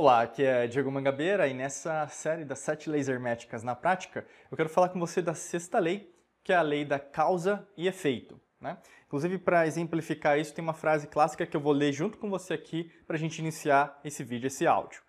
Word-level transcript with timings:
Olá, 0.00 0.22
aqui 0.22 0.44
é 0.44 0.68
Diego 0.68 0.92
Mangabeira 0.92 1.48
e 1.48 1.52
nessa 1.52 2.06
série 2.06 2.44
das 2.44 2.60
sete 2.60 2.88
leis 2.88 3.08
herméticas 3.08 3.64
na 3.64 3.74
prática, 3.74 4.24
eu 4.48 4.56
quero 4.56 4.68
falar 4.68 4.90
com 4.90 5.00
você 5.00 5.20
da 5.20 5.34
sexta 5.34 5.80
lei, 5.80 6.14
que 6.44 6.52
é 6.52 6.56
a 6.56 6.62
lei 6.62 6.84
da 6.84 7.00
causa 7.00 7.68
e 7.76 7.88
efeito. 7.88 8.40
Né? 8.60 8.78
Inclusive, 9.08 9.38
para 9.38 9.66
exemplificar 9.66 10.38
isso, 10.38 10.54
tem 10.54 10.62
uma 10.62 10.72
frase 10.72 11.08
clássica 11.08 11.44
que 11.44 11.56
eu 11.56 11.60
vou 11.60 11.72
ler 11.72 11.92
junto 11.92 12.16
com 12.16 12.30
você 12.30 12.54
aqui 12.54 12.92
para 13.08 13.16
a 13.16 13.18
gente 13.18 13.40
iniciar 13.40 13.98
esse 14.04 14.22
vídeo, 14.22 14.46
esse 14.46 14.68
áudio. 14.68 15.02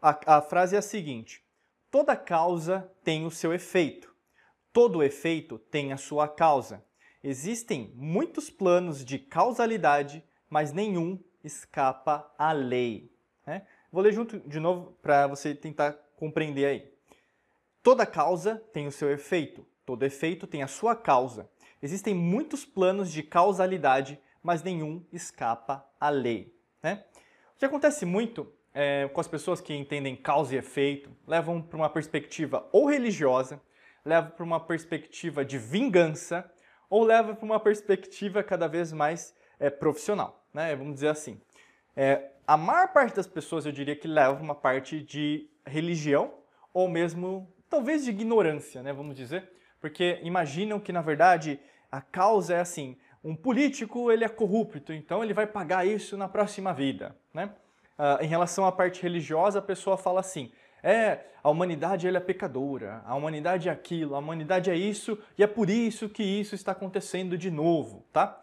A, 0.00 0.36
a 0.36 0.40
frase 0.40 0.76
é 0.76 0.78
a 0.78 0.82
seguinte: 0.82 1.42
Toda 1.90 2.14
causa 2.14 2.88
tem 3.02 3.26
o 3.26 3.32
seu 3.32 3.52
efeito, 3.52 4.14
todo 4.72 5.02
efeito 5.02 5.58
tem 5.58 5.92
a 5.92 5.96
sua 5.96 6.28
causa. 6.28 6.84
Existem 7.24 7.92
muitos 7.96 8.50
planos 8.50 9.04
de 9.04 9.18
causalidade, 9.18 10.24
mas 10.48 10.72
nenhum 10.72 11.20
escapa 11.42 12.32
à 12.38 12.52
lei. 12.52 13.17
Vou 13.90 14.02
ler 14.02 14.12
junto 14.12 14.38
de 14.40 14.60
novo 14.60 14.96
para 15.00 15.26
você 15.26 15.54
tentar 15.54 15.92
compreender 16.16 16.66
aí. 16.66 16.92
Toda 17.82 18.04
causa 18.04 18.62
tem 18.72 18.86
o 18.86 18.92
seu 18.92 19.10
efeito, 19.10 19.64
todo 19.86 20.04
efeito 20.04 20.46
tem 20.46 20.62
a 20.62 20.66
sua 20.66 20.94
causa. 20.94 21.48
Existem 21.82 22.14
muitos 22.14 22.64
planos 22.64 23.10
de 23.10 23.22
causalidade, 23.22 24.20
mas 24.42 24.62
nenhum 24.62 25.04
escapa 25.12 25.88
à 25.98 26.10
lei. 26.10 26.54
Né? 26.82 27.04
O 27.54 27.58
que 27.58 27.64
acontece 27.64 28.04
muito 28.04 28.52
é, 28.74 29.08
com 29.08 29.20
as 29.20 29.28
pessoas 29.28 29.60
que 29.60 29.74
entendem 29.74 30.14
causa 30.14 30.54
e 30.54 30.58
efeito, 30.58 31.10
levam 31.26 31.62
para 31.62 31.76
uma 31.76 31.88
perspectiva 31.88 32.68
ou 32.70 32.86
religiosa, 32.86 33.60
levam 34.04 34.30
para 34.30 34.44
uma 34.44 34.60
perspectiva 34.60 35.44
de 35.44 35.58
vingança, 35.58 36.48
ou 36.90 37.04
levam 37.04 37.34
para 37.34 37.44
uma 37.44 37.60
perspectiva 37.60 38.42
cada 38.42 38.66
vez 38.66 38.92
mais 38.92 39.34
é, 39.58 39.68
profissional, 39.68 40.46
né? 40.54 40.76
vamos 40.76 40.94
dizer 40.94 41.08
assim. 41.08 41.40
É, 41.96 42.30
a 42.48 42.56
maior 42.56 42.88
parte 42.88 43.14
das 43.14 43.26
pessoas, 43.26 43.66
eu 43.66 43.72
diria 43.72 43.94
que 43.94 44.08
leva 44.08 44.42
uma 44.42 44.54
parte 44.54 45.02
de 45.02 45.50
religião, 45.66 46.32
ou 46.72 46.88
mesmo 46.88 47.46
talvez 47.68 48.04
de 48.06 48.10
ignorância, 48.10 48.82
né? 48.82 48.90
vamos 48.90 49.14
dizer, 49.14 49.52
porque 49.78 50.18
imaginam 50.22 50.80
que, 50.80 50.90
na 50.90 51.02
verdade, 51.02 51.60
a 51.92 52.00
causa 52.00 52.54
é 52.54 52.60
assim, 52.60 52.96
um 53.22 53.36
político 53.36 54.10
ele 54.10 54.24
é 54.24 54.30
corrupto, 54.30 54.94
então 54.94 55.22
ele 55.22 55.34
vai 55.34 55.46
pagar 55.46 55.86
isso 55.86 56.16
na 56.16 56.26
próxima 56.26 56.72
vida. 56.72 57.14
Né? 57.34 57.50
Uh, 57.98 58.24
em 58.24 58.26
relação 58.26 58.64
à 58.64 58.72
parte 58.72 59.02
religiosa, 59.02 59.58
a 59.58 59.62
pessoa 59.62 59.98
fala 59.98 60.20
assim, 60.20 60.50
é, 60.82 61.26
a 61.44 61.50
humanidade 61.50 62.08
ela 62.08 62.16
é 62.16 62.20
pecadora, 62.20 63.02
a 63.04 63.14
humanidade 63.14 63.68
é 63.68 63.72
aquilo, 63.72 64.14
a 64.14 64.20
humanidade 64.20 64.70
é 64.70 64.74
isso, 64.74 65.18
e 65.36 65.42
é 65.42 65.46
por 65.46 65.68
isso 65.68 66.08
que 66.08 66.22
isso 66.22 66.54
está 66.54 66.72
acontecendo 66.72 67.36
de 67.36 67.50
novo, 67.50 68.06
tá? 68.10 68.40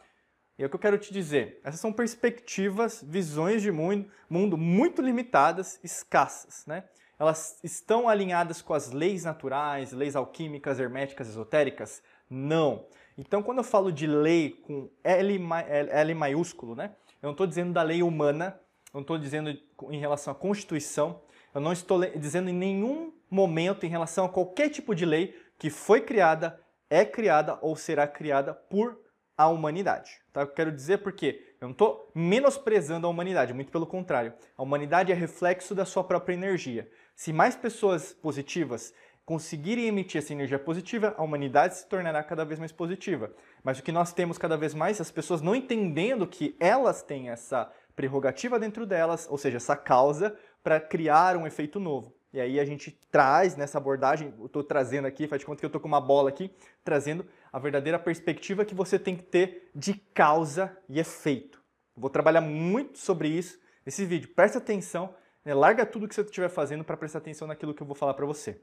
E 0.58 0.64
é 0.64 0.66
o 0.66 0.70
que 0.70 0.75
eu 0.75 0.80
quero 0.80 0.98
te 0.98 1.11
dizer. 1.11 1.59
Essas 1.64 1.80
são 1.80 1.92
perspectivas, 1.92 3.03
visões 3.06 3.61
de 3.61 3.72
mundo, 3.72 4.09
mundo 4.30 4.58
muito 4.58 5.02
limitadas, 5.02 5.80
escassas, 5.84 6.66
né? 6.66 6.86
Elas 7.20 7.59
estão 7.64 8.08
alinhadas 8.09 8.62
com 8.62 8.73
as 8.73 8.92
leis 8.92 9.23
naturais, 9.23 9.92
leis 9.92 10.16
alquímicas, 10.16 10.80
herméticas, 10.80 11.30
esotéricas? 11.30 12.02
Não. 12.30 12.86
Então, 13.17 13.42
quando 13.42 13.59
eu 13.59 13.64
falo 13.64 13.92
de 13.92 14.06
lei 14.08 14.52
com 14.52 14.89
L, 15.03 15.39
L 15.67 16.14
maiúsculo, 16.14 16.75
né? 16.75 16.95
Eu 17.22 17.28
não 17.28 17.31
estou 17.31 17.47
dizendo 17.47 17.73
da 17.73 17.81
lei 17.81 18.03
humana, 18.03 18.59
eu 18.94 18.95
não 18.95 19.02
estou 19.02 19.17
dizendo 19.17 19.58
em 19.90 20.00
relação 20.00 20.31
à 20.31 20.36
Constituição, 20.36 21.22
eu 21.53 21.62
não 21.62 21.72
estou 21.72 22.00
dizendo 22.17 22.50
em 22.50 22.53
nenhum 22.53 23.14
momento 23.30 23.86
em 23.86 23.90
relação 23.90 24.25
a 24.25 24.30
qualquer 24.30 24.69
tipo 24.69 24.94
de 24.94 25.06
lei 25.06 25.36
que 25.58 25.69
foi 25.69 26.02
criada, 26.02 26.59
é 26.90 27.06
criada 27.06 27.58
ou 27.62 27.75
será 27.75 28.08
criada 28.08 28.53
por 28.53 29.00
a 29.38 29.47
humanidade. 29.47 30.22
Tá? 30.31 30.41
Eu 30.41 30.47
quero 30.47 30.72
dizer 30.72 31.00
porque 31.00 31.55
eu 31.59 31.67
não 31.67 31.72
estou 31.72 32.11
menosprezando 32.14 33.08
a 33.08 33.09
humanidade, 33.09 33.53
muito 33.53 33.72
pelo 33.72 33.86
contrário. 33.86 34.33
A 34.58 34.64
humanidade 34.64 35.11
é 35.11 35.16
reflexo 35.16 35.73
da 35.73 35.85
sua 35.85 36.03
própria 36.03 36.34
energia. 36.34 36.90
Se 37.16 37.31
mais 37.34 37.56
pessoas 37.56 38.13
positivas 38.13 38.94
conseguirem 39.25 39.88
emitir 39.88 40.19
essa 40.19 40.34
energia 40.34 40.59
positiva, 40.59 41.16
a 41.18 41.23
humanidade 41.23 41.78
se 41.78 41.88
tornará 41.88 42.23
cada 42.23 42.46
vez 42.46 42.59
mais 42.59 42.72
positiva. 42.72 43.31
Mas 43.63 43.79
o 43.79 43.84
que 43.84 43.91
nós 43.91 44.13
temos 44.13 44.38
cada 44.38 44.56
vez 44.56 44.73
mais, 44.73 45.01
as 45.01 45.09
pessoas 45.09 45.41
não 45.41 45.56
entendendo 45.56 46.28
que 46.28 46.56
elas 46.59 47.02
têm 47.02 47.29
essa 47.29 47.72
prerrogativa 47.96 48.59
dentro 48.59 48.85
delas, 48.85 49.28
ou 49.29 49.38
seja, 49.38 49.57
essa 49.57 49.75
causa, 49.75 50.38
para 50.63 50.79
criar 50.79 51.38
um 51.38 51.47
efeito 51.47 51.79
novo. 51.79 52.13
E 52.35 52.41
aí 52.41 52.59
a 52.59 52.66
gente 52.66 52.91
traz 53.09 53.56
nessa 53.56 53.78
abordagem, 53.78 54.34
eu 54.38 54.47
estou 54.47 54.62
trazendo 54.62 55.07
aqui, 55.07 55.25
faz 55.25 55.40
de 55.40 55.46
conta 55.46 55.59
que 55.59 55.66
eu 55.66 55.69
estou 55.69 55.79
com 55.79 55.88
uma 55.88 56.02
bola 56.02 56.28
aqui, 56.28 56.52
trazendo 56.84 57.25
a 57.55 57.59
verdadeira 57.59 57.97
perspectiva 57.97 58.66
que 58.66 58.75
você 58.75 58.99
tem 58.99 59.16
que 59.16 59.23
ter 59.23 59.71
de 59.73 59.93
causa 60.13 60.77
e 60.89 60.99
efeito. 60.99 61.63
Vou 61.95 62.09
trabalhar 62.09 62.41
muito 62.41 62.97
sobre 62.97 63.29
isso 63.29 63.57
nesse 63.85 64.03
vídeo. 64.03 64.27
Presta 64.35 64.57
atenção, 64.57 65.16
né? 65.45 65.53
larga 65.53 65.85
tudo 65.85 66.05
que 66.05 66.13
você 66.13 66.19
estiver 66.19 66.49
fazendo 66.49 66.83
para 66.83 66.97
prestar 66.97 67.19
atenção 67.19 67.47
naquilo 67.47 67.73
que 67.73 67.81
eu 67.81 67.88
vou 67.88 67.95
falar 67.95 68.13
para 68.13 68.25
você. 68.25 68.59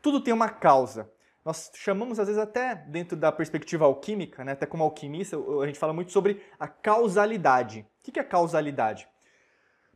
Tudo 0.00 0.18
tem 0.18 0.32
uma 0.32 0.48
causa. 0.48 1.12
Nós 1.44 1.70
chamamos, 1.74 2.18
às 2.18 2.26
vezes, 2.26 2.42
até 2.42 2.74
dentro 2.74 3.18
da 3.18 3.30
perspectiva 3.30 3.84
alquímica, 3.84 4.42
né? 4.42 4.52
até 4.52 4.64
como 4.64 4.82
alquimista, 4.82 5.36
a 5.62 5.66
gente 5.66 5.78
fala 5.78 5.92
muito 5.92 6.10
sobre 6.10 6.40
a 6.58 6.66
causalidade. 6.66 7.86
O 8.00 8.10
que 8.10 8.18
é 8.18 8.24
causalidade? 8.24 9.06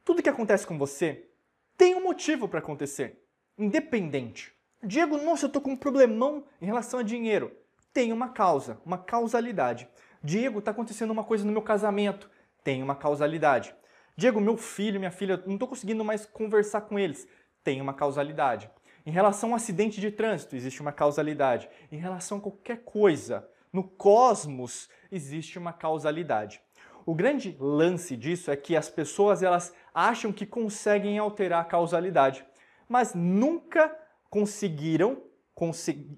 Tudo 0.05 0.23
que 0.23 0.29
acontece 0.29 0.67
com 0.67 0.77
você 0.77 1.27
tem 1.75 1.95
um 1.95 2.03
motivo 2.03 2.47
para 2.47 2.59
acontecer, 2.59 3.19
independente. 3.57 4.53
Diego, 4.83 5.17
nossa, 5.17 5.47
eu 5.47 5.49
estou 5.49 5.63
com 5.63 5.71
um 5.71 5.77
problemão 5.77 6.45
em 6.61 6.67
relação 6.67 7.01
a 7.01 7.03
dinheiro. 7.03 7.51
Tem 7.97 8.13
uma 8.13 8.29
causa, 8.29 8.79
uma 8.85 8.99
causalidade. 8.99 9.89
Diego, 10.23 10.59
está 10.59 10.71
acontecendo 10.71 11.13
uma 11.13 11.25
coisa 11.25 11.47
no 11.47 11.51
meu 11.51 11.63
casamento. 11.63 12.29
Tem 12.63 12.83
uma 12.83 12.95
causalidade. 12.95 13.75
Diego, 14.15 14.39
meu 14.39 14.59
filho, 14.59 15.01
minha 15.01 15.11
filha, 15.11 15.43
não 15.47 15.55
estou 15.55 15.67
conseguindo 15.67 16.05
mais 16.05 16.27
conversar 16.27 16.83
com 16.83 16.99
eles. 16.99 17.27
Tem 17.65 17.81
uma 17.81 17.95
causalidade. 17.95 18.71
Em 19.07 19.11
relação 19.11 19.49
a 19.49 19.53
um 19.53 19.55
acidente 19.57 19.99
de 19.99 20.11
trânsito, 20.11 20.55
existe 20.55 20.83
uma 20.83 20.93
causalidade. 20.93 21.71
Em 21.91 21.97
relação 21.97 22.37
a 22.37 22.41
qualquer 22.43 22.83
coisa, 22.85 23.49
no 23.73 23.83
cosmos, 23.83 24.91
existe 25.11 25.59
uma 25.59 25.73
causalidade. 25.73 26.61
O 27.07 27.15
grande 27.15 27.57
lance 27.59 28.15
disso 28.15 28.51
é 28.51 28.57
que 28.57 28.77
as 28.77 28.91
pessoas 28.91 29.43
elas 29.43 29.73
acham 29.95 30.35
que 30.35 30.45
conseguem 30.45 31.17
alterar 31.17 31.63
a 31.63 31.65
causalidade, 31.65 32.45
mas 32.87 33.15
nunca 33.15 33.91
conseguiram, 34.29 35.23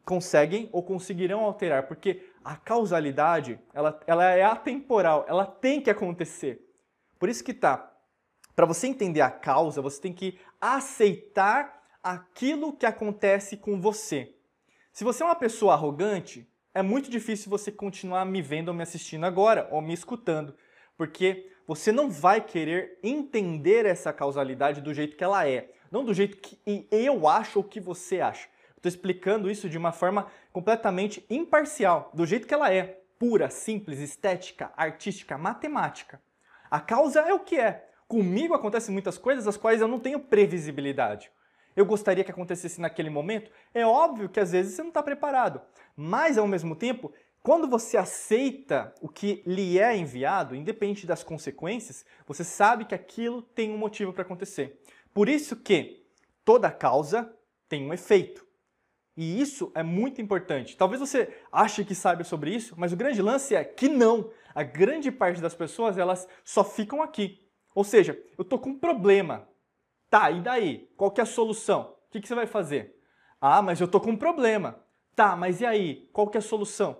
conseguem 0.04 0.69
ou 0.72 0.82
conseguirão 0.82 1.41
alterar, 1.41 1.87
porque 1.87 2.28
a 2.44 2.56
causalidade 2.56 3.59
ela, 3.72 3.99
ela 4.06 4.25
é 4.25 4.43
atemporal, 4.43 5.25
ela 5.28 5.47
tem 5.47 5.81
que 5.81 5.88
acontecer. 5.88 6.60
Por 7.19 7.28
isso 7.28 7.44
que 7.44 7.54
tá. 7.54 7.91
Para 8.54 8.66
você 8.66 8.88
entender 8.88 9.21
a 9.21 9.31
causa, 9.31 9.81
você 9.81 10.00
tem 10.00 10.12
que 10.12 10.38
aceitar 10.60 11.82
aquilo 12.03 12.77
que 12.77 12.84
acontece 12.84 13.56
com 13.56 13.81
você. 13.81 14.34
Se 14.93 15.04
você 15.04 15.22
é 15.22 15.27
uma 15.27 15.37
pessoa 15.37 15.75
arrogante, 15.75 16.50
é 16.75 16.82
muito 16.82 17.09
difícil 17.09 17.48
você 17.48 17.71
continuar 17.71 18.25
me 18.25 18.43
vendo 18.43 18.69
ou 18.69 18.75
me 18.75 18.82
assistindo 18.82 19.25
agora 19.25 19.69
ou 19.71 19.81
me 19.81 19.94
escutando 19.94 20.54
porque 20.98 21.48
você 21.66 21.93
não 21.93 22.10
vai 22.10 22.41
querer 22.41 22.98
entender 23.03 23.87
essa 23.87 24.12
causalidade 24.12 24.81
do 24.81 24.93
jeito 24.93 25.16
que 25.16 25.22
ela 25.22 25.48
é, 25.48 25.71
não 25.93 26.04
do 26.04 26.12
jeito 26.12 26.37
que 26.37 26.59
eu 26.91 27.28
acho 27.28 27.60
ou 27.60 27.65
que 27.65 27.81
você 27.81 28.21
acha. 28.21 28.48
Estou 28.78 28.89
explicando 28.89 29.50
isso 29.50 29.69
de 29.69 29.77
uma 29.77 29.91
forma 29.91 30.28
completamente 30.53 31.25
imparcial, 31.28 32.11
do 32.15 32.25
jeito 32.25 32.47
que 32.47 32.55
ela 32.55 32.72
é, 32.72 33.00
pura, 33.19 33.50
simples, 33.50 33.99
estética, 33.99 34.72
artística, 34.77 35.37
matemática. 35.37 36.22
A 36.71 36.81
causa 36.81 37.21
é 37.21 37.34
o 37.34 37.41
que 37.41 37.59
é. 37.59 37.89
Comigo 38.06 38.55
acontecem 38.55 38.93
muitas 38.93 39.19
coisas 39.19 39.49
as 39.49 39.56
quais 39.56 39.81
eu 39.81 39.89
não 39.89 39.99
tenho 39.99 40.21
previsibilidade. 40.21 41.31
Eu 41.75 41.84
gostaria 41.84 42.22
que 42.22 42.31
acontecesse 42.31 42.81
naquele 42.81 43.11
momento? 43.11 43.50
É 43.75 43.84
óbvio 43.84 44.28
que 44.28 44.41
às 44.41 44.53
vezes 44.53 44.75
você 44.75 44.83
não 44.83 44.89
está 44.89 45.03
preparado, 45.03 45.60
mas 45.97 46.39
ao 46.39 46.47
mesmo 46.47 46.77
tempo 46.77 47.12
quando 47.43 47.66
você 47.66 47.97
aceita 47.97 48.92
o 49.01 49.09
que 49.09 49.42
lhe 49.47 49.78
é 49.78 49.97
enviado, 49.97 50.54
independente 50.54 51.07
das 51.07 51.22
consequências, 51.24 52.04
você 52.27 52.45
sabe 52.45 52.84
que 52.84 52.95
aquilo 52.95 53.42
tem 53.42 53.72
um 53.72 53.78
motivo 53.78 54.13
para 54.13 54.22
acontecer. 54.22 54.81
Por 55.15 55.28
isso 55.28 55.57
que 55.57 56.04
toda 56.45 56.71
causa 56.71 57.33
tem 57.69 57.86
um 57.86 57.95
efeito. 57.95 58.47
E 59.20 59.41
isso 59.41 59.72
é 59.74 59.82
muito 59.82 60.22
importante. 60.22 60.76
Talvez 60.76 61.00
você 61.00 61.36
ache 61.50 61.84
que 61.84 61.92
sabe 61.92 62.22
sobre 62.22 62.54
isso, 62.54 62.76
mas 62.78 62.92
o 62.92 62.97
grande 62.97 63.20
lance 63.20 63.53
é 63.53 63.65
que 63.65 63.88
não. 63.88 64.30
A 64.54 64.62
grande 64.62 65.10
parte 65.10 65.41
das 65.41 65.56
pessoas, 65.56 65.98
elas 65.98 66.28
só 66.44 66.62
ficam 66.62 67.03
aqui. 67.03 67.44
Ou 67.74 67.82
seja, 67.82 68.16
eu 68.38 68.44
tô 68.44 68.60
com 68.60 68.70
um 68.70 68.78
problema. 68.78 69.48
Tá, 70.09 70.30
e 70.30 70.41
daí? 70.41 70.88
Qual 70.97 71.10
que 71.10 71.20
é 71.20 71.24
a 71.24 71.26
solução? 71.26 71.97
O 72.06 72.10
que, 72.12 72.20
que 72.20 72.28
você 72.28 72.34
vai 72.36 72.47
fazer? 72.47 72.97
Ah, 73.41 73.60
mas 73.60 73.80
eu 73.80 73.88
tô 73.88 74.00
com 74.00 74.12
um 74.12 74.16
problema. 74.16 74.78
Tá, 75.16 75.34
mas 75.34 75.60
e 75.60 75.66
aí? 75.66 76.09
Qual 76.12 76.28
que 76.28 76.38
é 76.38 76.41
a 76.41 76.41
solução? 76.41 76.97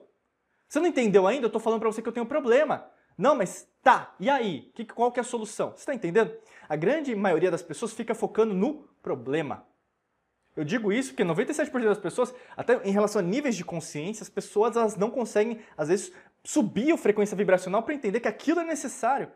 Você 0.69 0.81
não 0.81 0.89
entendeu 0.89 1.25
ainda? 1.25 1.45
Eu 1.45 1.51
estou 1.51 1.63
falando 1.63 1.79
para 1.79 1.93
você 1.93 2.03
que 2.03 2.09
eu 2.09 2.13
tenho 2.13 2.27
um 2.27 2.29
problema. 2.29 2.91
Não, 3.17 3.37
mas 3.37 3.71
tá, 3.81 4.13
e 4.19 4.29
aí? 4.29 4.73
Que, 4.75 4.85
qual 4.85 5.13
que 5.13 5.21
é 5.21 5.23
a 5.23 5.25
solução? 5.25 5.71
Você 5.71 5.83
está 5.83 5.95
entendendo? 5.95 6.37
A 6.69 6.75
grande 6.75 7.15
maioria 7.15 7.49
das 7.49 7.63
pessoas 7.63 7.93
fica 7.93 8.13
focando 8.13 8.55
no 8.55 8.89
problema. 9.01 9.68
Eu 10.59 10.65
digo 10.65 10.93
isso 10.93 11.11
porque 11.11 11.23
97% 11.23 11.85
das 11.85 11.99
pessoas, 11.99 12.35
até 12.57 12.81
em 12.85 12.91
relação 12.91 13.21
a 13.21 13.23
níveis 13.23 13.55
de 13.55 13.65
consciência, 13.65 14.25
as 14.25 14.29
pessoas 14.29 14.77
elas 14.77 14.97
não 14.97 15.09
conseguem, 15.09 15.61
às 15.77 15.87
vezes, 15.87 16.13
subir 16.43 16.91
a 16.91 16.99
frequência 16.99 17.37
vibracional 17.37 17.81
para 17.85 17.95
entender 17.95 18.19
que 18.19 18.27
aquilo 18.27 18.59
é 18.59 18.65
necessário. 18.65 19.31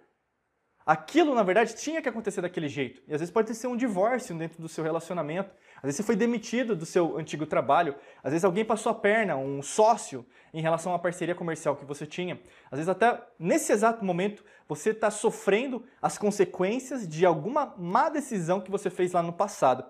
Aquilo, 0.85 1.33
na 1.33 1.45
verdade, 1.45 1.77
tinha 1.77 2.03
que 2.03 2.09
acontecer 2.09 2.41
daquele 2.41 2.67
jeito. 2.67 3.01
E 3.07 3.15
às 3.15 3.21
vezes 3.21 3.33
pode 3.33 3.55
ser 3.55 3.69
um 3.69 3.77
divórcio 3.77 4.37
dentro 4.37 4.61
do 4.61 4.69
seu 4.69 4.83
relacionamento. 4.83 5.55
Às 5.77 5.83
vezes 5.83 5.99
você 5.99 6.03
foi 6.03 6.17
demitido 6.17 6.75
do 6.75 6.85
seu 6.85 7.17
antigo 7.17 7.47
trabalho. 7.47 7.95
Às 8.21 8.33
vezes 8.33 8.45
alguém 8.45 8.65
passou 8.65 8.91
a 8.91 8.95
perna, 8.97 9.37
um 9.37 9.63
sócio, 9.63 10.27
em 10.53 10.61
relação 10.61 10.93
à 10.93 10.99
parceria 10.99 11.37
comercial 11.37 11.77
que 11.77 11.85
você 11.85 12.05
tinha. 12.05 12.35
Às 12.69 12.79
vezes 12.79 12.89
até 12.89 13.23
nesse 13.39 13.71
exato 13.71 14.05
momento 14.05 14.45
você 14.69 14.91
está 14.91 15.09
sofrendo 15.09 15.85
as 16.01 16.19
consequências 16.19 17.07
de 17.07 17.25
alguma 17.25 17.77
má 17.79 18.09
decisão 18.09 18.61
que 18.61 18.73
você 18.73 18.91
fez 18.91 19.13
lá 19.13 19.23
no 19.23 19.33
passado. 19.33 19.85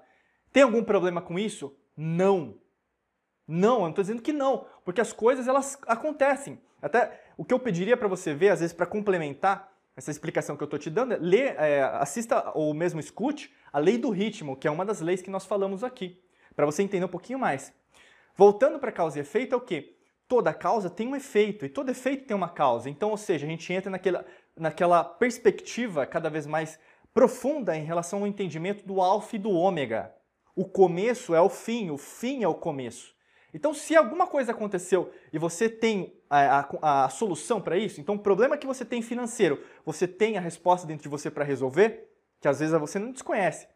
Tem 0.53 0.63
algum 0.63 0.85
problema 0.85 1.23
com 1.23 1.39
isso? 1.39 1.75
Não. 1.97 2.59
Não, 3.47 3.75
eu 3.75 3.81
não 3.81 3.89
estou 3.91 4.03
dizendo 4.03 4.23
que 4.23 4.33
não, 4.33 4.67
porque 4.85 5.01
as 5.01 5.13
coisas 5.13 5.49
elas 5.49 5.79
acontecem. 5.87 6.61
Até 6.81 7.21
o 7.37 7.45
que 7.45 7.55
eu 7.55 7.59
pediria 7.59 7.97
para 7.97 8.09
você 8.09 8.35
ver, 8.35 8.51
às 8.51 8.61
vezes 8.61 8.75
para 8.75 8.87
complementar 8.87 9.73
essa 9.97 10.11
explicação 10.11 10.57
que 10.57 10.63
eu 10.63 10.67
estou 10.67 10.79
te 10.79 10.91
dando, 10.91 11.15
é, 11.15 11.19
lê, 11.19 11.43
é, 11.43 11.83
assista 11.83 12.51
ou 12.55 12.73
mesmo 12.73 12.99
escute 12.99 13.53
a 13.73 13.79
lei 13.79 13.99
do 13.99 14.11
ritmo, 14.11 14.57
que 14.57 14.67
é 14.67 14.71
uma 14.71 14.85
das 14.85 15.01
leis 15.01 15.21
que 15.21 15.31
nós 15.31 15.45
falamos 15.45 15.85
aqui, 15.85 16.21
para 16.57 16.67
você 16.67 16.83
entender 16.83 17.05
um 17.05 17.09
pouquinho 17.09 17.39
mais. 17.39 17.73
Voltando 18.37 18.79
para 18.79 18.91
causa 18.91 19.19
e 19.19 19.21
efeito, 19.21 19.55
é 19.55 19.59
o 19.59 19.61
quê? 19.61 19.97
Toda 20.27 20.55
causa 20.55 20.89
tem 20.89 21.07
um 21.09 21.17
efeito 21.17 21.67
e 21.67 21.69
todo 21.69 21.91
efeito 21.91 22.27
tem 22.27 22.35
uma 22.37 22.49
causa. 22.49 22.89
Então, 22.89 23.11
ou 23.11 23.19
seja, 23.19 23.45
a 23.45 23.49
gente 23.49 23.71
entra 23.71 23.91
naquela, 23.91 24.25
naquela 24.57 25.05
perspectiva 25.05 26.07
cada 26.07 26.31
vez 26.31 26.47
mais 26.47 26.79
profunda 27.13 27.77
em 27.77 27.85
relação 27.85 28.21
ao 28.21 28.27
entendimento 28.27 28.87
do 28.87 29.01
alfa 29.03 29.37
e 29.37 29.39
do 29.39 29.51
ômega. 29.51 30.15
O 30.55 30.65
começo 30.65 31.35
é 31.35 31.41
o 31.41 31.49
fim, 31.49 31.91
o 31.91 31.97
fim 31.97 32.43
é 32.43 32.49
o 32.49 32.55
começo. 32.55 33.15
Então, 33.55 33.75
se 33.75 33.95
alguma 33.95 34.27
coisa 34.27 34.53
aconteceu 34.53 35.13
e 35.33 35.39
você 35.39 35.69
tem 35.69 36.19
a, 36.29 36.61
a, 36.81 37.05
a 37.05 37.09
solução 37.11 37.61
para 37.61 37.77
isso, 37.77 38.01
então 38.01 38.15
o 38.15 38.19
problema 38.19 38.57
que 38.57 38.67
você 38.67 38.85
tem 38.85 39.03
financeiro, 39.03 39.63
você 39.85 40.09
tem 40.09 40.39
a 40.39 40.41
resposta 40.41 40.87
dentro 40.87 41.03
de 41.03 41.09
você 41.09 41.31
para 41.31 41.45
resolver, 41.45 42.09
que 42.41 42.49
às 42.49 42.61
vezes 42.61 42.79
você 42.79 42.99
não 42.99 43.13
desconhece. 43.13 43.69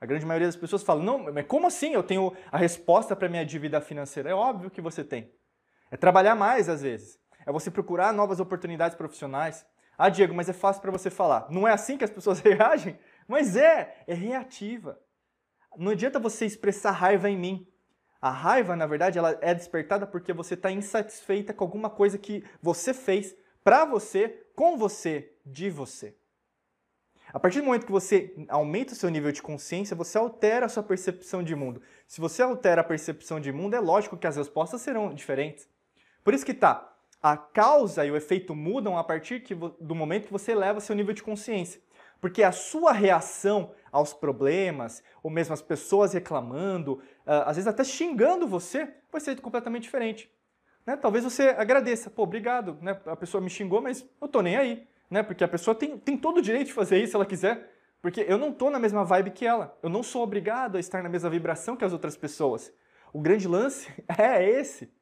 A 0.00 0.06
grande 0.06 0.26
maioria 0.26 0.46
das 0.46 0.56
pessoas 0.56 0.82
fala: 0.82 1.02
não, 1.02 1.32
mas 1.32 1.46
como 1.46 1.66
assim 1.66 1.94
eu 1.94 2.02
tenho 2.02 2.32
a 2.52 2.58
resposta 2.58 3.16
para 3.16 3.28
minha 3.28 3.44
dívida 3.44 3.80
financeira? 3.80 4.30
É 4.30 4.34
óbvio 4.34 4.70
que 4.70 4.80
você 4.80 5.02
tem. 5.02 5.32
É 5.90 5.96
trabalhar 5.96 6.34
mais 6.34 6.68
às 6.68 6.82
vezes. 6.82 7.18
É 7.44 7.52
você 7.52 7.70
procurar 7.70 8.12
novas 8.12 8.38
oportunidades 8.38 8.96
profissionais. 8.96 9.66
Ah, 9.96 10.08
Diego, 10.08 10.34
mas 10.34 10.48
é 10.48 10.52
fácil 10.52 10.82
para 10.82 10.90
você 10.90 11.08
falar. 11.08 11.46
Não 11.50 11.66
é 11.66 11.72
assim 11.72 11.96
que 11.96 12.04
as 12.04 12.10
pessoas 12.10 12.38
reagem? 12.40 12.98
Mas 13.26 13.56
é, 13.56 14.02
é 14.06 14.14
reativa. 14.14 15.00
Não 15.78 15.92
adianta 15.92 16.18
você 16.18 16.46
expressar 16.46 16.92
raiva 16.92 17.28
em 17.28 17.36
mim. 17.36 17.66
A 18.20 18.30
raiva, 18.30 18.74
na 18.74 18.86
verdade, 18.86 19.18
ela 19.18 19.38
é 19.40 19.54
despertada 19.54 20.06
porque 20.06 20.32
você 20.32 20.54
está 20.54 20.70
insatisfeita 20.70 21.52
com 21.52 21.64
alguma 21.64 21.90
coisa 21.90 22.18
que 22.18 22.44
você 22.62 22.94
fez 22.94 23.36
para 23.62 23.84
você, 23.84 24.46
com 24.54 24.76
você, 24.76 25.32
de 25.44 25.68
você. 25.70 26.16
A 27.32 27.40
partir 27.40 27.60
do 27.60 27.66
momento 27.66 27.86
que 27.86 27.92
você 27.92 28.34
aumenta 28.48 28.92
o 28.92 28.96
seu 28.96 29.10
nível 29.10 29.32
de 29.32 29.42
consciência, 29.42 29.96
você 29.96 30.16
altera 30.16 30.66
a 30.66 30.68
sua 30.68 30.82
percepção 30.82 31.42
de 31.42 31.54
mundo. 31.54 31.82
Se 32.06 32.20
você 32.20 32.42
altera 32.42 32.80
a 32.80 32.84
percepção 32.84 33.40
de 33.40 33.52
mundo, 33.52 33.74
é 33.74 33.80
lógico 33.80 34.16
que 34.16 34.26
as 34.26 34.36
respostas 34.36 34.80
serão 34.80 35.12
diferentes. 35.12 35.68
Por 36.22 36.32
isso 36.32 36.46
que 36.46 36.54
tá, 36.54 36.96
a 37.20 37.36
causa 37.36 38.04
e 38.04 38.10
o 38.10 38.16
efeito 38.16 38.54
mudam 38.54 38.96
a 38.96 39.04
partir 39.04 39.44
do 39.80 39.94
momento 39.94 40.26
que 40.26 40.32
você 40.32 40.52
eleva 40.52 40.80
seu 40.80 40.94
nível 40.94 41.12
de 41.12 41.22
consciência. 41.22 41.80
Porque 42.20 42.42
a 42.42 42.52
sua 42.52 42.92
reação 42.92 43.72
aos 43.92 44.12
problemas, 44.12 45.02
ou 45.22 45.30
mesmo 45.30 45.54
as 45.54 45.62
pessoas 45.62 46.12
reclamando, 46.12 47.00
ah, 47.26 47.50
às 47.50 47.56
vezes 47.56 47.66
até 47.66 47.84
xingando 47.84 48.46
você, 48.46 48.92
vai 49.10 49.20
ser 49.20 49.40
completamente 49.40 49.84
diferente. 49.84 50.30
Né? 50.86 50.96
Talvez 50.96 51.24
você 51.24 51.48
agradeça, 51.48 52.08
pô, 52.08 52.22
obrigado, 52.22 52.78
né? 52.80 53.00
a 53.06 53.16
pessoa 53.16 53.40
me 53.40 53.50
xingou, 53.50 53.82
mas 53.82 54.06
eu 54.20 54.28
tô 54.28 54.40
nem 54.40 54.56
aí, 54.56 54.86
né? 55.10 55.22
porque 55.22 55.42
a 55.42 55.48
pessoa 55.48 55.74
tem, 55.74 55.98
tem 55.98 56.16
todo 56.16 56.38
o 56.38 56.42
direito 56.42 56.68
de 56.68 56.72
fazer 56.72 56.98
isso 56.98 57.10
se 57.10 57.16
ela 57.16 57.26
quiser, 57.26 57.72
porque 58.00 58.24
eu 58.28 58.38
não 58.38 58.52
tô 58.52 58.70
na 58.70 58.78
mesma 58.78 59.04
vibe 59.04 59.32
que 59.32 59.44
ela, 59.44 59.76
eu 59.82 59.88
não 59.88 60.02
sou 60.02 60.22
obrigado 60.22 60.76
a 60.76 60.80
estar 60.80 61.02
na 61.02 61.08
mesma 61.08 61.28
vibração 61.28 61.76
que 61.76 61.84
as 61.84 61.92
outras 61.92 62.16
pessoas. 62.16 62.72
O 63.12 63.20
grande 63.20 63.48
lance 63.48 63.88
é 64.16 64.48
esse. 64.48 64.92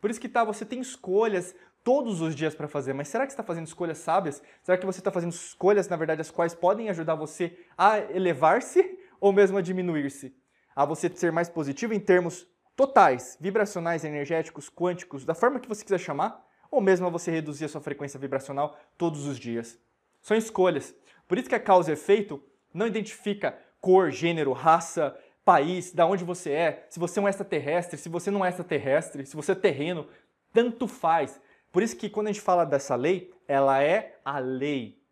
Por 0.00 0.10
isso 0.10 0.20
que 0.20 0.28
tá, 0.28 0.44
você 0.44 0.64
tem 0.64 0.80
escolhas 0.80 1.54
todos 1.84 2.20
os 2.20 2.34
dias 2.34 2.54
para 2.54 2.68
fazer, 2.68 2.92
mas 2.92 3.08
será 3.08 3.26
que 3.26 3.32
você 3.32 3.34
está 3.34 3.42
fazendo 3.42 3.66
escolhas 3.66 3.98
sábias? 3.98 4.42
Será 4.62 4.78
que 4.78 4.86
você 4.86 5.00
está 5.00 5.10
fazendo 5.10 5.32
escolhas, 5.32 5.88
na 5.88 5.96
verdade, 5.96 6.20
as 6.20 6.30
quais 6.30 6.54
podem 6.54 6.88
ajudar 6.88 7.14
você 7.14 7.58
a 7.76 7.98
elevar-se 7.98 8.98
ou 9.20 9.32
mesmo 9.32 9.58
a 9.58 9.60
diminuir-se? 9.60 10.34
a 10.74 10.84
você 10.84 11.10
ser 11.14 11.32
mais 11.32 11.48
positivo 11.48 11.94
em 11.94 12.00
termos 12.00 12.46
totais, 12.74 13.36
vibracionais, 13.40 14.04
energéticos, 14.04 14.70
quânticos, 14.70 15.24
da 15.24 15.34
forma 15.34 15.60
que 15.60 15.68
você 15.68 15.84
quiser 15.84 15.98
chamar, 15.98 16.44
ou 16.70 16.80
mesmo 16.80 17.06
a 17.06 17.10
você 17.10 17.30
reduzir 17.30 17.66
a 17.66 17.68
sua 17.68 17.80
frequência 17.80 18.18
vibracional 18.18 18.78
todos 18.96 19.26
os 19.26 19.38
dias. 19.38 19.78
São 20.22 20.36
escolhas. 20.36 20.94
Por 21.28 21.38
isso 21.38 21.48
que 21.48 21.54
a 21.54 21.60
causa 21.60 21.90
e 21.90 21.94
efeito 21.94 22.42
não 22.72 22.86
identifica 22.86 23.58
cor, 23.80 24.10
gênero, 24.10 24.52
raça, 24.52 25.16
país, 25.44 25.92
da 25.92 26.06
onde 26.06 26.24
você 26.24 26.52
é, 26.52 26.86
se 26.88 26.98
você 26.98 27.18
é 27.18 27.22
um 27.22 27.28
extraterrestre, 27.28 27.98
se 27.98 28.08
você 28.08 28.30
não 28.30 28.44
é 28.44 28.48
extraterrestre, 28.48 29.26
se 29.26 29.36
você 29.36 29.52
é 29.52 29.56
terreno, 29.56 30.06
tanto 30.52 30.86
faz. 30.86 31.40
Por 31.72 31.82
isso 31.82 31.96
que 31.96 32.10
quando 32.10 32.28
a 32.28 32.32
gente 32.32 32.42
fala 32.42 32.64
dessa 32.66 32.94
lei, 32.94 33.32
ela 33.48 33.82
é 33.82 34.20
a 34.24 34.38
lei. 34.38 35.02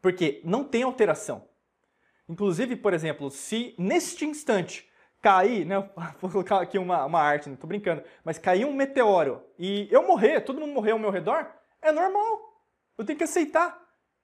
Porque 0.00 0.40
não 0.42 0.64
tem 0.64 0.82
alteração. 0.82 1.46
Inclusive, 2.26 2.74
por 2.74 2.94
exemplo, 2.94 3.30
se 3.30 3.74
neste 3.78 4.24
instante 4.24 4.88
cair, 5.20 5.66
né, 5.66 5.76
vou 6.20 6.30
colocar 6.30 6.60
aqui 6.60 6.78
uma, 6.78 7.04
uma 7.04 7.20
arte, 7.20 7.50
não 7.50 7.56
tô 7.56 7.66
brincando, 7.66 8.02
mas 8.24 8.38
cair 8.38 8.64
um 8.64 8.72
meteoro 8.72 9.44
e 9.58 9.88
eu 9.90 10.06
morrer, 10.06 10.40
todo 10.40 10.60
mundo 10.60 10.72
morrer 10.72 10.92
ao 10.92 10.98
meu 10.98 11.10
redor, 11.10 11.46
é 11.82 11.92
normal. 11.92 12.64
Eu 12.96 13.04
tenho 13.04 13.18
que 13.18 13.24
aceitar. 13.24 13.78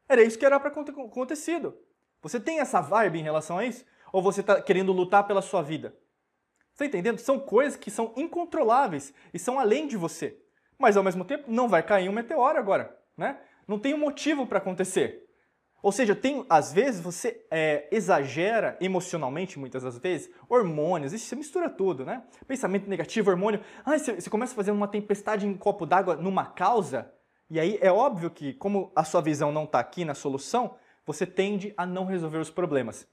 Era 0.08 0.22
isso 0.22 0.38
que 0.38 0.44
era 0.44 0.58
para 0.58 0.70
acontecido. 0.70 1.76
Você 2.22 2.40
tem 2.40 2.60
essa 2.60 2.80
vibe 2.80 3.18
em 3.18 3.22
relação 3.22 3.58
a 3.58 3.66
isso? 3.66 3.84
Ou 4.12 4.22
você 4.22 4.40
está 4.40 4.60
querendo 4.60 4.92
lutar 4.92 5.26
pela 5.26 5.42
sua 5.42 5.62
vida? 5.62 5.96
Está 6.72 6.86
entendendo? 6.86 7.18
São 7.18 7.38
coisas 7.38 7.76
que 7.76 7.90
são 7.90 8.12
incontroláveis 8.16 9.14
e 9.32 9.38
são 9.38 9.60
além 9.60 9.86
de 9.86 9.96
você. 9.96 10.43
Mas 10.78 10.96
ao 10.96 11.02
mesmo 11.02 11.24
tempo, 11.24 11.44
não 11.48 11.68
vai 11.68 11.82
cair 11.82 12.08
um 12.08 12.12
meteoro 12.12 12.58
agora, 12.58 12.96
né? 13.16 13.38
Não 13.66 13.78
tem 13.78 13.94
um 13.94 13.98
motivo 13.98 14.46
para 14.46 14.58
acontecer. 14.58 15.22
Ou 15.82 15.92
seja, 15.92 16.14
tem, 16.14 16.46
às 16.48 16.72
vezes 16.72 17.00
você 17.00 17.44
é, 17.50 17.88
exagera 17.92 18.76
emocionalmente, 18.80 19.58
muitas 19.58 19.82
das 19.82 19.98
vezes, 19.98 20.30
hormônios, 20.48 21.12
isso 21.12 21.26
você 21.26 21.36
mistura 21.36 21.68
tudo, 21.68 22.04
né? 22.04 22.22
Pensamento 22.46 22.88
negativo, 22.88 23.30
hormônio. 23.30 23.60
Ah, 23.84 23.98
você, 23.98 24.14
você 24.14 24.30
começa 24.30 24.52
a 24.52 24.56
fazer 24.56 24.70
uma 24.70 24.88
tempestade 24.88 25.46
em 25.46 25.50
um 25.50 25.58
copo 25.58 25.84
d'água 25.84 26.16
numa 26.16 26.46
causa, 26.46 27.12
e 27.50 27.60
aí 27.60 27.78
é 27.80 27.92
óbvio 27.92 28.30
que, 28.30 28.54
como 28.54 28.90
a 28.96 29.04
sua 29.04 29.20
visão 29.20 29.52
não 29.52 29.64
está 29.64 29.78
aqui 29.78 30.04
na 30.04 30.14
solução, 30.14 30.76
você 31.06 31.26
tende 31.26 31.74
a 31.76 31.84
não 31.84 32.06
resolver 32.06 32.38
os 32.38 32.50
problemas. 32.50 33.06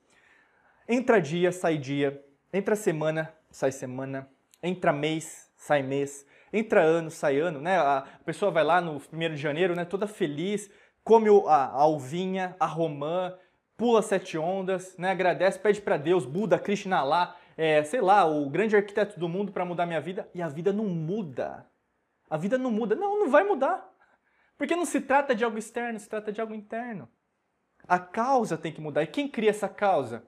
Entra 0.88 1.22
dia, 1.22 1.52
sai 1.52 1.78
dia. 1.78 2.24
Entra 2.54 2.76
semana, 2.76 3.34
sai 3.50 3.72
semana. 3.72 4.30
Entra 4.64 4.94
mês, 4.94 5.52
sai 5.56 5.84
mês. 5.84 6.26
Entra 6.52 6.82
ano, 6.82 7.10
sai 7.10 7.40
ano, 7.40 7.62
né? 7.62 7.78
A 7.78 8.06
pessoa 8.26 8.52
vai 8.52 8.64
lá 8.64 8.82
no 8.82 9.02
1 9.12 9.36
de 9.36 9.38
janeiro, 9.38 9.76
né, 9.76 9.86
toda 9.86 10.08
feliz, 10.08 10.70
come 11.04 11.30
a, 11.48 11.66
alvinha, 11.68 12.56
a 12.60 12.66
romã, 12.66 13.34
pula 13.78 14.02
sete 14.02 14.38
ondas, 14.38 14.96
né? 14.98 15.12
agradece, 15.12 15.58
pede 15.58 15.82
para 15.82 15.98
Deus, 15.98 16.26
Buda, 16.26 16.60
Krishna 16.60 17.04
lá, 17.04 17.36
é, 17.58 17.84
sei 17.84 18.02
lá, 18.02 18.26
o 18.26 18.50
grande 18.50 18.76
arquiteto 18.76 19.20
do 19.20 19.30
mundo 19.30 19.52
para 19.52 19.66
mudar 19.66 19.86
minha 19.86 20.02
vida, 20.02 20.30
e 20.34 20.42
a 20.42 20.48
vida 20.48 20.72
não 20.74 20.86
muda. 20.86 21.66
A 22.30 22.38
vida 22.38 22.58
não 22.58 22.72
muda. 22.72 22.96
Não, 22.96 23.20
não 23.20 23.30
vai 23.30 23.44
mudar. 23.44 23.88
Porque 24.58 24.76
não 24.76 24.86
se 24.86 25.02
trata 25.02 25.36
de 25.36 25.44
algo 25.44 25.58
externo, 25.58 26.00
se 26.00 26.08
trata 26.08 26.32
de 26.32 26.40
algo 26.40 26.54
interno. 26.54 27.10
A 27.88 28.00
causa 28.00 28.58
tem 28.58 28.72
que 28.72 28.80
mudar. 28.80 29.04
E 29.04 29.08
quem 29.08 29.28
cria 29.28 29.50
essa 29.50 29.68
causa? 29.68 30.24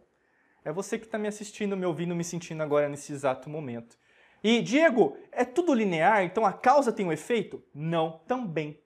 É 0.65 0.71
você 0.71 0.97
que 0.97 1.05
está 1.05 1.17
me 1.17 1.27
assistindo, 1.27 1.77
me 1.77 1.85
ouvindo, 1.85 2.15
me 2.15 2.23
sentindo 2.23 2.61
agora 2.61 2.89
nesse 2.89 3.13
exato 3.13 3.49
momento. 3.49 3.97
E, 4.43 4.61
Diego, 4.61 5.17
é 5.31 5.45
tudo 5.45 5.73
linear, 5.73 6.23
então 6.23 6.45
a 6.45 6.51
causa 6.51 6.91
tem 6.91 7.05
um 7.05 7.13
efeito? 7.13 7.63
Não, 7.73 8.19
também. 8.27 8.77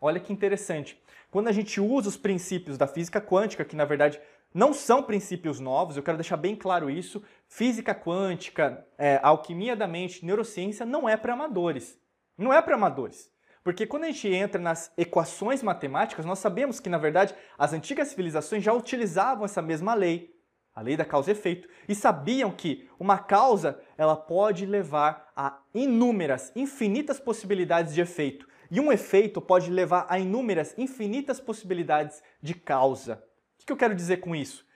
Olha 0.00 0.20
que 0.20 0.32
interessante. 0.32 1.02
Quando 1.28 1.48
a 1.48 1.52
gente 1.52 1.80
usa 1.80 2.08
os 2.08 2.16
princípios 2.16 2.78
da 2.78 2.86
física 2.86 3.20
quântica, 3.20 3.64
que 3.64 3.74
na 3.74 3.84
verdade 3.84 4.20
não 4.54 4.72
são 4.72 5.02
princípios 5.02 5.58
novos, 5.58 5.96
eu 5.96 6.02
quero 6.02 6.18
deixar 6.18 6.36
bem 6.36 6.54
claro 6.54 6.88
isso. 6.88 7.22
Física 7.48 7.94
quântica, 7.94 8.86
é, 8.96 9.18
alquimia 9.22 9.74
da 9.74 9.88
mente, 9.88 10.24
neurociência 10.24 10.86
não 10.86 11.08
é 11.08 11.16
para 11.16 11.32
amadores. 11.32 11.98
Não 12.38 12.52
é 12.52 12.62
para 12.62 12.74
amadores. 12.74 13.30
Porque 13.64 13.86
quando 13.86 14.04
a 14.04 14.08
gente 14.08 14.28
entra 14.28 14.60
nas 14.60 14.92
equações 14.96 15.62
matemáticas, 15.62 16.24
nós 16.24 16.38
sabemos 16.38 16.80
que, 16.80 16.88
na 16.88 16.98
verdade, 16.98 17.34
as 17.56 17.72
antigas 17.72 18.08
civilizações 18.08 18.62
já 18.62 18.72
utilizavam 18.72 19.44
essa 19.44 19.62
mesma 19.62 19.94
lei, 19.94 20.34
a 20.74 20.80
lei 20.80 20.96
da 20.96 21.04
causa 21.04 21.30
e 21.30 21.32
efeito, 21.32 21.68
e 21.88 21.94
sabiam 21.94 22.50
que 22.50 22.88
uma 22.98 23.18
causa 23.18 23.80
ela 23.96 24.16
pode 24.16 24.64
levar 24.64 25.30
a 25.36 25.60
inúmeras, 25.74 26.52
infinitas 26.56 27.20
possibilidades 27.20 27.94
de 27.94 28.00
efeito. 28.00 28.48
E 28.70 28.80
um 28.80 28.90
efeito 28.90 29.40
pode 29.40 29.70
levar 29.70 30.06
a 30.08 30.18
inúmeras, 30.18 30.74
infinitas 30.78 31.38
possibilidades 31.38 32.22
de 32.40 32.54
causa. 32.54 33.22
O 33.60 33.66
que 33.66 33.72
eu 33.72 33.76
quero 33.76 33.94
dizer 33.94 34.18
com 34.18 34.34
isso? 34.34 34.66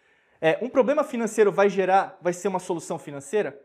É, 0.41 0.59
um 0.61 0.69
problema 0.69 1.03
financeiro 1.03 1.51
vai 1.51 1.71
gerar, 1.71 2.19
vai 2.21 2.33
ser 2.33 2.49
uma 2.49 2.59
solução 2.59 2.99
financeira 2.99 3.59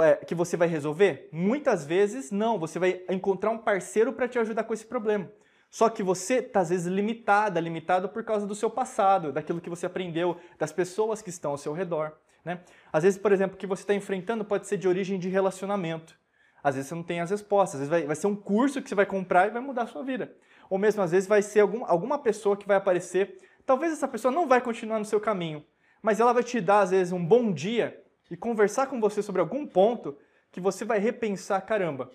é, 0.00 0.16
que 0.16 0.34
você 0.34 0.56
vai 0.56 0.66
resolver? 0.66 1.28
Muitas 1.30 1.84
vezes 1.84 2.30
não. 2.30 2.58
Você 2.58 2.78
vai 2.78 3.02
encontrar 3.08 3.50
um 3.50 3.58
parceiro 3.58 4.12
para 4.12 4.26
te 4.26 4.38
ajudar 4.38 4.64
com 4.64 4.74
esse 4.74 4.86
problema. 4.86 5.30
Só 5.70 5.88
que 5.88 6.02
você 6.02 6.36
está 6.36 6.60
às 6.60 6.70
vezes 6.70 6.86
limitada, 6.86 7.60
limitado 7.60 8.08
por 8.08 8.24
causa 8.24 8.46
do 8.46 8.54
seu 8.54 8.70
passado, 8.70 9.32
daquilo 9.32 9.60
que 9.60 9.70
você 9.70 9.86
aprendeu, 9.86 10.38
das 10.58 10.72
pessoas 10.72 11.20
que 11.20 11.30
estão 11.30 11.50
ao 11.52 11.58
seu 11.58 11.72
redor. 11.72 12.12
Né? 12.44 12.60
Às 12.92 13.02
vezes, 13.02 13.18
por 13.18 13.32
exemplo, 13.32 13.56
o 13.56 13.58
que 13.58 13.66
você 13.66 13.82
está 13.82 13.94
enfrentando 13.94 14.44
pode 14.44 14.66
ser 14.66 14.76
de 14.76 14.86
origem 14.86 15.18
de 15.18 15.28
relacionamento. 15.28 16.18
Às 16.62 16.74
vezes 16.76 16.88
você 16.88 16.94
não 16.94 17.02
tem 17.02 17.20
as 17.20 17.30
respostas, 17.30 17.80
às 17.80 17.88
vezes 17.88 17.90
vai, 17.90 18.06
vai 18.06 18.16
ser 18.16 18.26
um 18.26 18.36
curso 18.36 18.80
que 18.80 18.88
você 18.88 18.94
vai 18.94 19.06
comprar 19.06 19.48
e 19.48 19.50
vai 19.50 19.60
mudar 19.60 19.82
a 19.82 19.86
sua 19.86 20.02
vida. 20.02 20.34
Ou 20.70 20.78
mesmo 20.78 21.02
às 21.02 21.10
vezes 21.10 21.28
vai 21.28 21.42
ser 21.42 21.60
algum, 21.60 21.84
alguma 21.84 22.18
pessoa 22.18 22.56
que 22.56 22.66
vai 22.66 22.76
aparecer. 22.76 23.38
Talvez 23.64 23.92
essa 23.92 24.08
pessoa 24.08 24.32
não 24.32 24.48
vai 24.48 24.60
continuar 24.60 24.98
no 24.98 25.04
seu 25.04 25.20
caminho, 25.20 25.64
mas 26.02 26.20
ela 26.20 26.32
vai 26.32 26.42
te 26.42 26.60
dar 26.60 26.80
às 26.80 26.90
vezes 26.90 27.12
um 27.12 27.24
bom 27.24 27.52
dia 27.52 28.02
e 28.30 28.36
conversar 28.36 28.86
com 28.86 29.00
você 29.00 29.22
sobre 29.22 29.40
algum 29.40 29.66
ponto 29.66 30.16
que 30.50 30.60
você 30.60 30.84
vai 30.84 30.98
repensar, 30.98 31.60
caramba, 31.60 32.10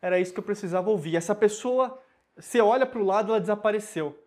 era 0.00 0.18
isso 0.18 0.32
que 0.32 0.40
eu 0.40 0.44
precisava 0.44 0.90
ouvir. 0.90 1.16
Essa 1.16 1.34
pessoa 1.34 2.00
você 2.36 2.60
olha 2.60 2.86
para 2.86 3.00
o 3.00 3.04
lado, 3.04 3.30
ela 3.30 3.40
desapareceu. 3.40 4.18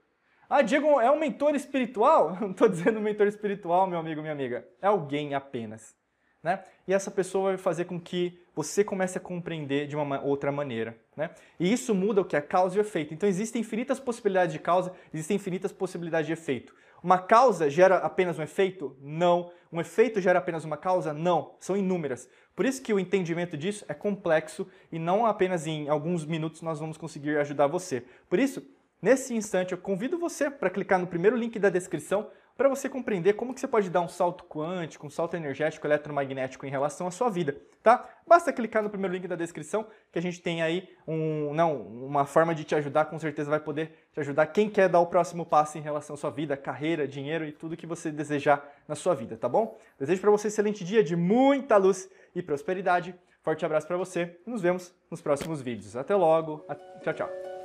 Ah, 0.49 0.61
Diego, 0.61 0.99
é 1.01 1.11
um 1.11 1.19
mentor 1.19 1.55
espiritual? 1.55 2.37
Não 2.39 2.51
estou 2.51 2.69
dizendo 2.69 3.01
mentor 3.01 3.27
espiritual, 3.27 3.85
meu 3.85 3.99
amigo, 3.99 4.21
minha 4.21 4.33
amiga. 4.33 4.67
É 4.81 4.87
alguém 4.87 5.33
apenas. 5.33 5.95
Né? 6.41 6.63
E 6.87 6.93
essa 6.93 7.11
pessoa 7.11 7.49
vai 7.49 7.57
fazer 7.57 7.85
com 7.85 7.99
que 7.99 8.39
você 8.55 8.83
comece 8.83 9.17
a 9.17 9.21
compreender 9.21 9.87
de 9.87 9.95
uma 9.95 10.21
outra 10.21 10.51
maneira. 10.51 10.97
Né? 11.15 11.31
E 11.59 11.71
isso 11.71 11.93
muda 11.93 12.21
o 12.21 12.25
que 12.25 12.37
é 12.37 12.41
causa 12.41 12.77
e 12.77 12.79
efeito. 12.79 13.13
Então 13.13 13.27
existem 13.27 13.59
infinitas 13.59 13.99
possibilidades 13.99 14.53
de 14.53 14.59
causa, 14.59 14.93
existem 15.13 15.35
infinitas 15.35 15.73
possibilidades 15.73 16.27
de 16.27 16.33
efeito. 16.33 16.73
Uma 17.03 17.19
causa 17.19 17.69
gera 17.69 17.97
apenas 17.97 18.39
um 18.39 18.43
efeito? 18.43 18.95
Não. 19.01 19.51
Um 19.71 19.79
efeito 19.79 20.19
gera 20.19 20.39
apenas 20.39 20.65
uma 20.65 20.77
causa? 20.77 21.13
Não. 21.13 21.55
São 21.59 21.77
inúmeras. 21.77 22.29
Por 22.55 22.65
isso 22.65 22.81
que 22.81 22.93
o 22.93 22.99
entendimento 22.99 23.55
disso 23.55 23.85
é 23.87 23.93
complexo 23.93 24.67
e 24.91 24.97
não 24.97 25.25
apenas 25.25 25.67
em 25.67 25.89
alguns 25.89 26.25
minutos 26.25 26.61
nós 26.61 26.79
vamos 26.79 26.97
conseguir 26.97 27.37
ajudar 27.37 27.67
você. 27.67 28.03
Por 28.29 28.39
isso, 28.39 28.65
nesse 29.01 29.35
instante 29.35 29.73
eu 29.73 29.77
convido 29.77 30.17
você 30.17 30.49
para 30.49 30.69
clicar 30.69 30.99
no 30.99 31.07
primeiro 31.07 31.37
link 31.37 31.59
da 31.59 31.69
descrição 31.69 32.27
para 32.57 32.67
você 32.67 32.89
compreender 32.89 33.33
como 33.33 33.53
que 33.53 33.59
você 33.59 33.67
pode 33.67 33.89
dar 33.89 34.01
um 34.01 34.07
salto 34.07 34.43
quântico, 34.45 35.05
um 35.05 35.09
salto 35.09 35.35
energético, 35.35 35.85
eletromagnético 35.85 36.65
em 36.65 36.69
relação 36.69 37.07
à 37.07 37.11
sua 37.11 37.29
vida, 37.29 37.55
tá? 37.83 38.09
Basta 38.25 38.51
clicar 38.51 38.81
no 38.81 38.89
primeiro 38.89 39.13
link 39.13 39.27
da 39.27 39.35
descrição 39.35 39.85
que 40.11 40.17
a 40.17 40.21
gente 40.21 40.41
tem 40.41 40.61
aí 40.63 40.89
um, 41.07 41.53
não, 41.53 41.79
uma 41.81 42.25
forma 42.25 42.55
de 42.55 42.63
te 42.63 42.73
ajudar, 42.73 43.05
com 43.05 43.19
certeza 43.19 43.49
vai 43.49 43.59
poder 43.59 44.09
te 44.11 44.19
ajudar 44.19 44.47
quem 44.47 44.69
quer 44.69 44.89
dar 44.89 44.99
o 44.99 45.05
próximo 45.05 45.45
passo 45.45 45.77
em 45.77 45.81
relação 45.81 46.15
à 46.15 46.17
sua 46.17 46.31
vida, 46.31 46.57
carreira, 46.57 47.07
dinheiro 47.07 47.45
e 47.45 47.51
tudo 47.51 47.77
que 47.77 47.85
você 47.85 48.11
desejar 48.11 48.67
na 48.87 48.95
sua 48.95 49.13
vida, 49.13 49.37
tá 49.37 49.47
bom? 49.47 49.79
Desejo 49.99 50.19
para 50.19 50.31
você 50.31 50.47
um 50.47 50.49
excelente 50.49 50.83
dia 50.83 51.03
de 51.03 51.15
muita 51.15 51.77
luz 51.77 52.09
e 52.33 52.41
prosperidade. 52.41 53.15
Forte 53.43 53.65
abraço 53.65 53.87
para 53.87 53.95
você 53.95 54.35
e 54.45 54.49
nos 54.49 54.61
vemos 54.61 54.93
nos 55.09 55.21
próximos 55.21 55.61
vídeos. 55.61 55.95
Até 55.95 56.15
logo. 56.15 56.65
Tchau, 57.01 57.13
tchau. 57.13 57.56